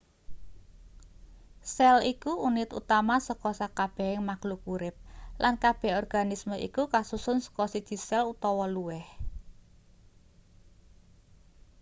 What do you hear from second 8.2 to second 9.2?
utawa luwih